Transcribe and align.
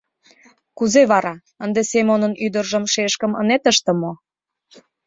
—Кузе 0.77 1.03
вара, 1.11 1.35
ынде 1.63 1.81
Семонын 1.91 2.33
ӱдыржым 2.45 2.85
шешкым 2.93 3.31
ынет 3.41 3.63
ыште 3.71 3.91
мо? 4.01 4.11